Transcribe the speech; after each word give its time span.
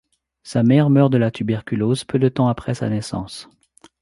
Sa 0.41 0.63
mère 0.63 0.89
meurt 0.89 1.11
de 1.13 1.19
la 1.19 1.29
tuberculose 1.29 2.05
peu 2.05 2.17
de 2.17 2.27
temps 2.27 2.47
après 2.47 2.73
sa 2.73 2.89
naissance. 2.89 3.51